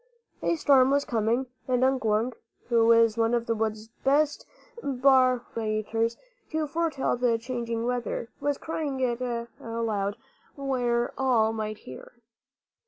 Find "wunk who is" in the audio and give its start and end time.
2.03-3.17